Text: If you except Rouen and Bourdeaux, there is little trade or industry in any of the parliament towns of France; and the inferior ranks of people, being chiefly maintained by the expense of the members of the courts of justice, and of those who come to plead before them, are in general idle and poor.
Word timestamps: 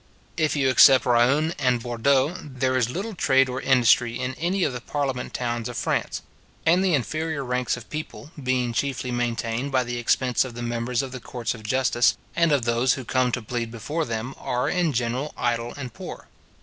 If 0.35 0.55
you 0.55 0.69
except 0.71 1.05
Rouen 1.05 1.53
and 1.59 1.79
Bourdeaux, 1.79 2.35
there 2.41 2.75
is 2.75 2.89
little 2.89 3.13
trade 3.13 3.47
or 3.47 3.61
industry 3.61 4.17
in 4.19 4.33
any 4.33 4.63
of 4.63 4.73
the 4.73 4.81
parliament 4.81 5.31
towns 5.31 5.69
of 5.69 5.77
France; 5.77 6.23
and 6.65 6.83
the 6.83 6.95
inferior 6.95 7.45
ranks 7.45 7.77
of 7.77 7.87
people, 7.87 8.31
being 8.41 8.73
chiefly 8.73 9.11
maintained 9.11 9.71
by 9.71 9.83
the 9.83 9.99
expense 9.99 10.43
of 10.43 10.55
the 10.55 10.63
members 10.63 11.03
of 11.03 11.11
the 11.11 11.19
courts 11.19 11.53
of 11.53 11.61
justice, 11.61 12.17
and 12.35 12.51
of 12.51 12.65
those 12.65 12.93
who 12.93 13.05
come 13.05 13.31
to 13.33 13.43
plead 13.43 13.69
before 13.69 14.03
them, 14.05 14.33
are 14.39 14.67
in 14.67 14.91
general 14.91 15.35
idle 15.37 15.71
and 15.77 15.93
poor. 15.93 16.27